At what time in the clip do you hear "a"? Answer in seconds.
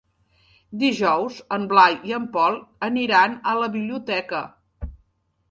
3.53-3.55